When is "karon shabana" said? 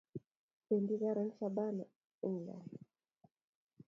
1.01-1.85